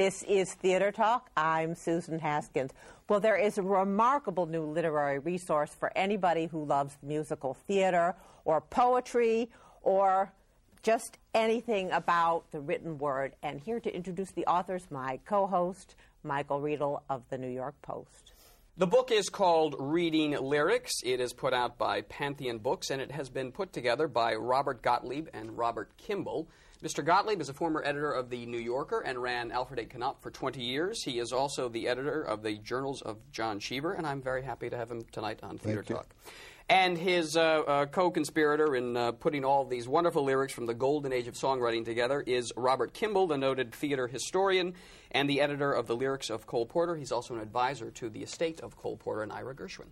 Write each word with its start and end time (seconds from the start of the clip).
This 0.00 0.22
is 0.22 0.54
Theater 0.54 0.90
Talk. 0.92 1.28
I'm 1.36 1.74
Susan 1.74 2.18
Haskins. 2.18 2.70
Well, 3.06 3.20
there 3.20 3.36
is 3.36 3.58
a 3.58 3.62
remarkable 3.62 4.46
new 4.46 4.62
literary 4.62 5.18
resource 5.18 5.76
for 5.78 5.92
anybody 5.94 6.46
who 6.46 6.64
loves 6.64 6.96
musical 7.02 7.52
theater 7.52 8.14
or 8.46 8.62
poetry 8.62 9.50
or 9.82 10.32
just 10.82 11.18
anything 11.34 11.90
about 11.90 12.50
the 12.50 12.60
written 12.60 12.96
word. 12.96 13.34
And 13.42 13.60
here 13.60 13.78
to 13.78 13.94
introduce 13.94 14.30
the 14.30 14.46
authors, 14.46 14.86
my 14.90 15.20
co 15.26 15.46
host, 15.46 15.96
Michael 16.24 16.62
Riedel 16.62 17.02
of 17.10 17.22
the 17.28 17.36
New 17.36 17.50
York 17.50 17.74
Post. 17.82 18.32
The 18.78 18.86
book 18.86 19.10
is 19.10 19.28
called 19.28 19.76
Reading 19.78 20.30
Lyrics. 20.40 21.02
It 21.04 21.20
is 21.20 21.34
put 21.34 21.52
out 21.52 21.76
by 21.76 22.00
Pantheon 22.00 22.56
Books, 22.56 22.88
and 22.88 23.02
it 23.02 23.12
has 23.12 23.28
been 23.28 23.52
put 23.52 23.74
together 23.74 24.08
by 24.08 24.32
Robert 24.32 24.80
Gottlieb 24.80 25.28
and 25.34 25.58
Robert 25.58 25.90
Kimball. 25.98 26.48
Mr. 26.82 27.04
Gottlieb 27.04 27.42
is 27.42 27.50
a 27.50 27.52
former 27.52 27.82
editor 27.84 28.10
of 28.10 28.30
The 28.30 28.46
New 28.46 28.58
Yorker 28.58 29.00
and 29.00 29.20
ran 29.20 29.52
Alfred 29.52 29.80
A. 29.80 29.98
Knopf 29.98 30.22
for 30.22 30.30
20 30.30 30.62
years. 30.62 31.02
He 31.02 31.18
is 31.18 31.30
also 31.30 31.68
the 31.68 31.86
editor 31.86 32.22
of 32.22 32.42
the 32.42 32.56
Journals 32.56 33.02
of 33.02 33.18
John 33.30 33.60
Cheever, 33.60 33.92
and 33.92 34.06
I'm 34.06 34.22
very 34.22 34.42
happy 34.42 34.70
to 34.70 34.78
have 34.78 34.90
him 34.90 35.02
tonight 35.12 35.40
on 35.42 35.58
Theater 35.58 35.82
Talk. 35.82 36.06
And 36.70 36.96
his 36.96 37.36
uh, 37.36 37.40
uh, 37.40 37.86
co 37.86 38.10
conspirator 38.10 38.74
in 38.74 38.96
uh, 38.96 39.12
putting 39.12 39.44
all 39.44 39.66
these 39.66 39.86
wonderful 39.86 40.24
lyrics 40.24 40.54
from 40.54 40.64
the 40.64 40.72
golden 40.72 41.12
age 41.12 41.28
of 41.28 41.34
songwriting 41.34 41.84
together 41.84 42.22
is 42.26 42.50
Robert 42.56 42.94
Kimball, 42.94 43.26
the 43.26 43.36
noted 43.36 43.74
theater 43.74 44.06
historian 44.06 44.72
and 45.10 45.28
the 45.28 45.42
editor 45.42 45.70
of 45.72 45.86
the 45.86 45.96
lyrics 45.96 46.30
of 46.30 46.46
Cole 46.46 46.64
Porter. 46.64 46.96
He's 46.96 47.12
also 47.12 47.34
an 47.34 47.40
advisor 47.40 47.90
to 47.90 48.08
the 48.08 48.22
estate 48.22 48.60
of 48.60 48.78
Cole 48.78 48.96
Porter 48.96 49.22
and 49.22 49.32
Ira 49.32 49.54
Gershwin. 49.54 49.88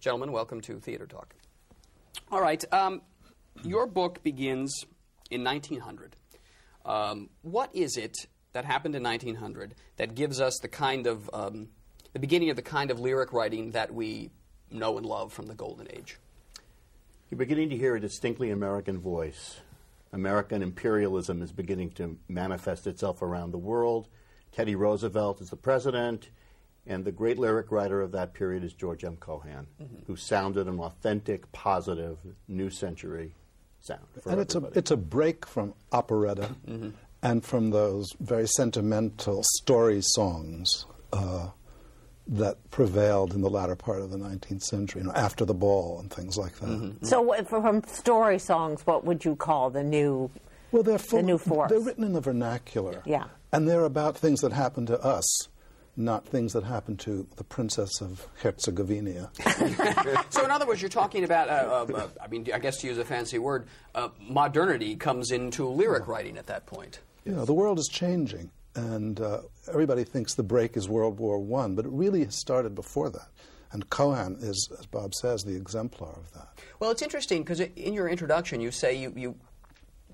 Gentlemen, 0.00 0.32
welcome 0.32 0.62
to 0.62 0.78
Theater 0.80 1.06
Talk. 1.06 1.34
All 2.30 2.40
right, 2.40 2.64
um, 2.72 3.02
your 3.64 3.86
book 3.86 4.22
begins 4.22 4.86
in 5.30 5.44
1900. 5.44 6.16
Um, 6.84 7.30
what 7.42 7.74
is 7.74 7.96
it 7.96 8.16
that 8.52 8.64
happened 8.64 8.94
in 8.94 9.02
1900 9.02 9.74
that 9.96 10.14
gives 10.14 10.40
us 10.40 10.58
the 10.58 10.68
kind 10.68 11.06
of 11.06 11.30
um, 11.32 11.68
the 12.12 12.18
beginning 12.18 12.50
of 12.50 12.56
the 12.56 12.62
kind 12.62 12.90
of 12.90 13.00
lyric 13.00 13.32
writing 13.32 13.72
that 13.72 13.92
we 13.92 14.30
know 14.70 14.96
and 14.96 15.06
love 15.06 15.32
from 15.32 15.46
the 15.46 15.54
Golden 15.54 15.88
Age? 15.90 16.18
You're 17.30 17.38
beginning 17.38 17.70
to 17.70 17.76
hear 17.76 17.96
a 17.96 18.00
distinctly 18.00 18.50
American 18.50 18.98
voice. 18.98 19.60
American 20.12 20.62
imperialism 20.62 21.40
is 21.40 21.52
beginning 21.52 21.90
to 21.92 22.18
manifest 22.28 22.86
itself 22.86 23.22
around 23.22 23.52
the 23.52 23.58
world. 23.58 24.08
Teddy 24.52 24.74
Roosevelt 24.74 25.40
is 25.40 25.48
the 25.48 25.56
president, 25.56 26.28
and 26.86 27.04
the 27.04 27.12
great 27.12 27.38
lyric 27.38 27.72
writer 27.72 28.02
of 28.02 28.12
that 28.12 28.34
period 28.34 28.62
is 28.62 28.74
George 28.74 29.02
M. 29.02 29.16
Cohan, 29.16 29.66
mm-hmm. 29.80 30.04
who 30.06 30.16
sounded 30.16 30.66
an 30.66 30.78
authentic, 30.78 31.50
positive, 31.52 32.18
new 32.48 32.68
century 32.68 33.34
sound. 33.82 34.00
and 34.26 34.40
it's 34.40 34.54
a, 34.54 34.64
it's 34.74 34.90
a 34.90 34.96
break 34.96 35.46
from 35.46 35.74
operetta 35.92 36.54
mm-hmm. 36.66 36.90
and 37.22 37.44
from 37.44 37.70
those 37.70 38.08
very 38.20 38.46
sentimental 38.46 39.42
story 39.42 40.00
songs. 40.02 40.86
Uh, 41.12 41.48
that 42.26 42.70
prevailed 42.70 43.34
in 43.34 43.40
the 43.40 43.50
latter 43.50 43.74
part 43.74 44.00
of 44.00 44.10
the 44.10 44.16
19th 44.16 44.62
century, 44.62 45.00
you 45.00 45.06
know, 45.06 45.12
after 45.14 45.44
the 45.44 45.54
ball 45.54 45.98
and 46.00 46.10
things 46.10 46.38
like 46.38 46.54
that. 46.60 46.68
Mm-hmm. 46.68 47.04
So, 47.04 47.32
from 47.44 47.82
story 47.84 48.38
songs, 48.38 48.86
what 48.86 49.04
would 49.04 49.24
you 49.24 49.34
call 49.34 49.70
the 49.70 49.82
new? 49.82 50.30
Well, 50.70 50.82
they're 50.82 50.98
full, 50.98 51.18
the 51.18 51.24
new 51.24 51.38
force. 51.38 51.70
They're 51.70 51.80
written 51.80 52.04
in 52.04 52.12
the 52.12 52.20
vernacular. 52.20 53.02
Yeah, 53.04 53.24
and 53.52 53.68
they're 53.68 53.84
about 53.84 54.16
things 54.16 54.40
that 54.40 54.52
happen 54.52 54.86
to 54.86 55.00
us, 55.02 55.48
not 55.96 56.26
things 56.26 56.54
that 56.54 56.64
happen 56.64 56.96
to 56.96 57.26
the 57.36 57.44
princess 57.44 58.00
of 58.00 58.26
Herzegovina. 58.42 59.30
so, 60.30 60.44
in 60.44 60.50
other 60.50 60.66
words, 60.66 60.80
you're 60.80 60.88
talking 60.88 61.24
about, 61.24 61.48
uh, 61.48 61.86
uh, 61.92 61.96
uh, 61.96 62.08
I 62.22 62.28
mean, 62.28 62.48
I 62.52 62.58
guess 62.58 62.78
to 62.78 62.86
use 62.86 62.98
a 62.98 63.04
fancy 63.04 63.38
word, 63.38 63.66
uh, 63.94 64.08
modernity 64.18 64.96
comes 64.96 65.30
into 65.30 65.68
lyric 65.68 66.08
writing 66.08 66.38
at 66.38 66.46
that 66.46 66.66
point. 66.66 67.00
You 67.24 67.32
know, 67.32 67.44
the 67.44 67.54
world 67.54 67.78
is 67.78 67.88
changing 67.88 68.50
and 68.74 69.20
uh, 69.20 69.42
everybody 69.68 70.04
thinks 70.04 70.34
the 70.34 70.42
break 70.42 70.76
is 70.76 70.88
World 70.88 71.18
War 71.18 71.38
One, 71.38 71.74
but 71.74 71.84
it 71.84 71.90
really 71.92 72.28
started 72.30 72.74
before 72.74 73.10
that. 73.10 73.28
And 73.72 73.88
Cohan 73.88 74.36
is, 74.40 74.68
as 74.78 74.86
Bob 74.86 75.14
says, 75.14 75.44
the 75.44 75.56
exemplar 75.56 76.10
of 76.10 76.32
that. 76.34 76.48
Well, 76.78 76.90
it's 76.90 77.02
interesting 77.02 77.42
because 77.42 77.60
in 77.60 77.94
your 77.94 78.08
introduction 78.08 78.60
you 78.60 78.70
say 78.70 78.94
you 78.94 79.12
you, 79.16 79.36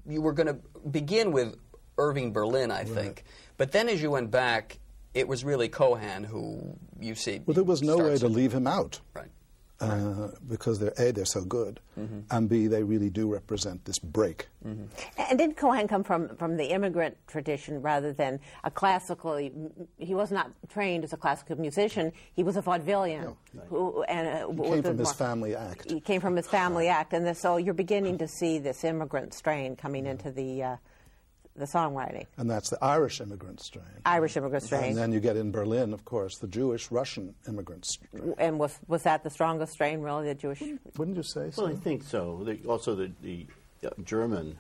you 0.06 0.22
were 0.22 0.32
going 0.32 0.47
to 0.47 0.58
begin 0.91 1.32
with 1.32 1.56
Irving 1.98 2.32
Berlin, 2.32 2.70
I 2.70 2.84
think, 2.84 3.24
but 3.56 3.72
then 3.72 3.88
as 3.88 4.00
you 4.00 4.10
went 4.10 4.30
back, 4.30 4.78
it 5.18 5.28
was 5.28 5.44
really 5.44 5.68
Cohan 5.68 6.24
who 6.24 6.76
you 7.00 7.14
see. 7.14 7.42
Well, 7.44 7.54
there 7.54 7.64
was 7.64 7.82
no 7.82 7.98
way 7.98 8.16
to 8.18 8.28
leave 8.28 8.52
him 8.52 8.66
out. 8.66 9.00
Right 9.14 9.30
uh, 9.80 10.28
because 10.48 10.78
they're 10.80 10.94
a 10.98 11.12
they're 11.12 11.24
so 11.24 11.44
good, 11.44 11.80
mm-hmm. 11.98 12.20
and 12.30 12.48
b 12.48 12.66
they 12.66 12.82
really 12.82 13.10
do 13.10 13.32
represent 13.32 13.84
this 13.84 13.98
break. 13.98 14.48
Mm-hmm. 14.66 14.84
And 15.18 15.38
did 15.38 15.56
Cohan 15.56 15.86
come 15.86 16.02
from 16.02 16.36
from 16.36 16.56
the 16.56 16.66
immigrant 16.66 17.16
tradition 17.28 17.80
rather 17.80 18.12
than 18.12 18.40
a 18.64 18.70
classical? 18.70 19.36
He 19.36 20.14
was 20.14 20.32
not 20.32 20.50
trained 20.68 21.04
as 21.04 21.12
a 21.12 21.16
classical 21.16 21.60
musician. 21.60 22.12
He 22.34 22.42
was 22.42 22.56
a 22.56 22.62
vaudevillian. 22.62 23.22
No, 23.22 23.36
who, 23.68 24.02
and, 24.04 24.28
uh, 24.28 24.64
he 24.64 24.70
came 24.70 24.82
from 24.82 24.98
his 24.98 25.12
family 25.12 25.54
act. 25.54 25.90
He 25.90 26.00
came 26.00 26.20
from 26.20 26.36
his 26.36 26.48
family 26.48 26.88
act, 26.88 27.12
and 27.12 27.36
so 27.36 27.56
you're 27.56 27.74
beginning 27.74 28.18
to 28.18 28.26
see 28.26 28.58
this 28.58 28.82
immigrant 28.84 29.34
strain 29.34 29.76
coming 29.76 30.06
into 30.06 30.30
the. 30.30 30.62
Uh, 30.62 30.76
the 31.58 31.66
songwriting. 31.66 32.26
And 32.36 32.50
that's 32.50 32.70
the 32.70 32.78
Irish 32.82 33.20
immigrant 33.20 33.60
strain. 33.60 33.84
Irish 34.04 34.36
immigrant 34.36 34.64
strain. 34.64 34.84
And 34.84 34.96
then 34.96 35.12
you 35.12 35.20
get 35.20 35.36
in 35.36 35.50
Berlin, 35.50 35.92
of 35.92 36.04
course, 36.04 36.38
the 36.38 36.46
Jewish 36.46 36.91
Russian 36.91 37.34
immigrant 37.46 37.84
strain. 37.84 38.34
And 38.38 38.58
was, 38.58 38.78
was 38.86 39.02
that 39.02 39.22
the 39.22 39.30
strongest 39.30 39.72
strain, 39.72 40.00
really, 40.00 40.26
the 40.26 40.34
Jewish? 40.34 40.62
Wouldn't 40.97 41.16
you 41.16 41.22
say 41.22 41.50
so? 41.50 41.64
Well, 41.64 41.72
I 41.72 41.76
think 41.76 42.02
so. 42.02 42.42
The, 42.44 42.58
also, 42.66 42.94
the, 42.94 43.10
the 43.22 43.47
uh, 43.84 43.91
German, 44.04 44.56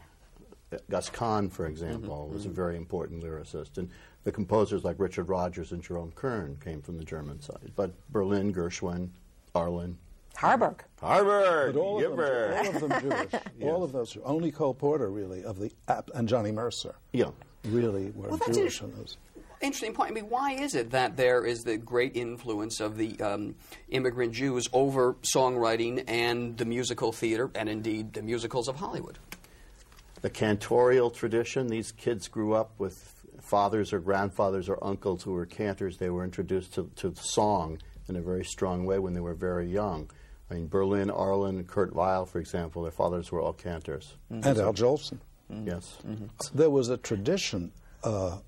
uh, 0.72 0.78
Gus 0.90 1.08
Kahn, 1.10 1.48
for 1.48 1.66
example, 1.66 2.24
mm-hmm. 2.24 2.34
was 2.34 2.46
a 2.46 2.50
very 2.50 2.76
important 2.76 3.22
lyricist. 3.22 3.78
And 3.78 3.90
the 4.24 4.32
composers 4.32 4.84
like 4.84 4.96
Richard 4.98 5.28
Rodgers 5.28 5.72
and 5.72 5.82
Jerome 5.82 6.12
Kern 6.12 6.58
came 6.62 6.82
from 6.82 6.98
the 6.98 7.04
German 7.04 7.40
side. 7.40 7.72
But 7.76 7.92
Berlin, 8.10 8.52
Gershwin, 8.52 9.10
Arlen, 9.54 9.96
Harburg. 10.36 10.84
Harburg. 11.00 11.74
But 11.74 11.80
all, 11.80 12.04
of 12.04 12.16
them, 12.16 12.20
all 12.20 12.68
of 12.68 12.80
them 12.80 13.00
Jewish. 13.00 13.32
yes. 13.32 13.42
All 13.62 13.82
of 13.82 13.92
those. 13.92 14.16
Only 14.24 14.50
Cole 14.50 14.74
Porter, 14.74 15.10
really, 15.10 15.44
of 15.44 15.58
the 15.58 15.70
and 16.14 16.28
Johnny 16.28 16.52
Mercer. 16.52 16.94
Yeah. 17.12 17.30
Really 17.64 18.12
were 18.14 18.28
well, 18.28 18.40
Jewish 18.52 18.80
in 18.80 18.94
those. 18.96 19.16
Interesting 19.60 19.92
point. 19.92 20.12
I 20.12 20.14
mean, 20.14 20.28
why 20.28 20.52
is 20.52 20.76
it 20.76 20.90
that 20.92 21.16
there 21.16 21.44
is 21.44 21.64
the 21.64 21.76
great 21.76 22.14
influence 22.14 22.78
of 22.78 22.96
the 22.96 23.20
um, 23.20 23.56
immigrant 23.88 24.32
Jews 24.32 24.68
over 24.72 25.14
songwriting 25.22 26.04
and 26.06 26.56
the 26.56 26.64
musical 26.64 27.10
theater, 27.10 27.50
and 27.56 27.68
indeed 27.68 28.12
the 28.12 28.22
musicals 28.22 28.68
of 28.68 28.76
Hollywood? 28.76 29.18
The 30.20 30.30
cantorial 30.30 31.12
tradition. 31.12 31.66
These 31.66 31.90
kids 31.90 32.28
grew 32.28 32.54
up 32.54 32.70
with 32.78 33.14
fathers 33.40 33.92
or 33.92 33.98
grandfathers 33.98 34.68
or 34.68 34.78
uncles 34.82 35.24
who 35.24 35.32
were 35.32 35.46
cantors. 35.46 35.98
They 35.98 36.10
were 36.10 36.22
introduced 36.22 36.74
to, 36.74 36.90
to 36.96 37.14
song 37.16 37.78
in 38.08 38.16
a 38.16 38.20
very 38.20 38.44
strong 38.44 38.84
way 38.84 38.98
when 38.98 39.14
they 39.14 39.20
were 39.20 39.34
very 39.34 39.68
young. 39.68 40.10
I 40.50 40.54
mean, 40.54 40.68
Berlin, 40.68 41.10
Arlen, 41.10 41.62
Kurt 41.64 41.94
Weill, 41.94 42.24
for 42.24 42.38
example, 42.38 42.82
their 42.82 42.90
fathers 42.90 43.30
were 43.30 43.40
all 43.40 43.52
cantors. 43.52 44.14
Mm-hmm. 44.32 44.48
And 44.48 44.58
Al 44.58 44.72
Jolson. 44.72 45.18
Mm-hmm. 45.52 45.68
Yes. 45.68 45.98
Mm-hmm. 46.06 46.26
There 46.54 46.70
was 46.70 46.88
a 46.88 46.96
tradition 46.96 47.72
uh, 48.02 48.38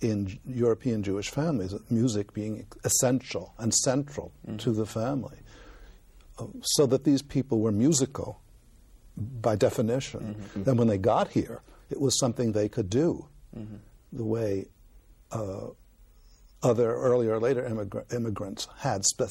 in 0.00 0.38
European 0.46 1.02
Jewish 1.02 1.30
families 1.30 1.72
of 1.72 1.88
music 1.90 2.32
being 2.32 2.66
essential 2.84 3.54
and 3.58 3.72
central 3.72 4.32
mm-hmm. 4.46 4.56
to 4.58 4.72
the 4.72 4.86
family, 4.86 5.38
uh, 6.38 6.46
so 6.62 6.86
that 6.86 7.04
these 7.04 7.22
people 7.22 7.60
were 7.60 7.72
musical 7.72 8.40
by 9.16 9.56
definition. 9.56 10.36
Mm-hmm. 10.54 10.68
And 10.68 10.78
when 10.78 10.88
they 10.88 10.98
got 10.98 11.28
here, 11.28 11.62
it 11.90 12.00
was 12.00 12.18
something 12.18 12.52
they 12.52 12.68
could 12.68 12.90
do 12.90 13.26
mm-hmm. 13.56 13.76
the 14.12 14.24
way. 14.24 14.66
Uh, 15.30 15.68
other 16.66 16.94
earlier 16.94 17.34
or 17.34 17.40
later 17.40 17.62
immigra- 17.62 18.12
immigrants 18.12 18.68
had 18.78 19.04
spe- 19.04 19.30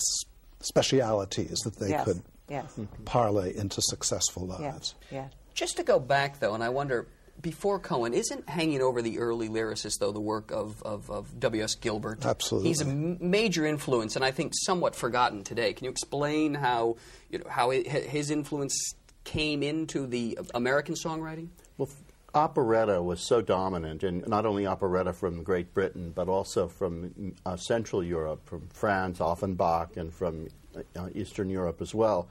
specialities 0.62 1.60
that 1.60 1.78
they 1.78 1.90
yes. 1.90 2.06
could 2.06 2.22
yes. 2.50 2.80
parlay 3.06 3.56
into 3.56 3.82
successful 3.82 4.48
lives. 4.48 4.62
Yes. 4.62 4.96
yes. 5.12 5.32
Just 5.54 5.78
to 5.78 5.84
go 5.84 6.00
back, 6.00 6.40
though, 6.40 6.54
and 6.54 6.64
I 6.64 6.70
wonder, 6.70 7.08
before 7.42 7.80
Cohan, 7.80 8.14
isn't 8.14 8.50
hanging 8.50 8.82
over 8.82 9.02
the 9.02 9.20
early 9.20 9.48
lyricists, 9.48 10.00
though, 10.00 10.12
the 10.12 10.20
work 10.20 10.52
of, 10.52 10.82
of, 10.84 11.10
of 11.10 11.40
W.S. 11.40 11.76
Gilbert? 11.76 12.26
Absolutely. 12.26 12.70
He's 12.70 12.82
a 12.82 12.88
m- 12.88 13.18
major 13.22 13.66
influence, 13.66 14.16
and 14.16 14.26
I 14.26 14.32
think 14.32 14.54
somewhat 14.56 14.96
forgotten 14.96 15.44
today. 15.44 15.74
Can 15.74 15.86
you 15.86 15.92
explain 15.92 16.54
how, 16.54 16.98
you 17.30 17.40
know, 17.40 17.50
how 17.50 17.72
it, 17.72 17.88
his 17.88 18.32
influence 18.32 18.96
came 19.24 19.64
into 19.64 20.08
the 20.08 20.38
American 20.54 20.96
songwriting? 20.96 21.48
Well, 21.78 21.90
operetta 22.36 23.02
was 23.02 23.28
so 23.28 23.42
dominant, 23.42 24.04
and 24.04 24.28
not 24.28 24.46
only 24.46 24.66
operetta 24.66 25.14
from 25.14 25.44
Great 25.44 25.74
Britain, 25.74 26.12
but 26.14 26.28
also 26.28 26.68
from 26.68 27.34
uh, 27.46 27.56
Central 27.56 28.04
Europe, 28.04 28.48
from 28.48 28.68
France, 28.68 29.20
Offenbach, 29.20 29.98
and 29.98 30.14
from 30.14 30.48
uh, 30.96 31.10
Eastern 31.16 31.50
Europe 31.50 31.82
as 31.82 31.96
well. 31.96 32.30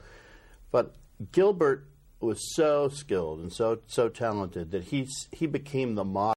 But 0.71 0.95
Gilbert 1.31 1.87
was 2.19 2.55
so 2.55 2.89
skilled 2.89 3.39
and 3.39 3.51
so 3.51 3.79
so 3.87 4.09
talented 4.09 4.71
that 4.71 4.85
he 4.85 5.07
he 5.31 5.45
became 5.47 5.95
the 5.95 6.03
model. 6.03 6.33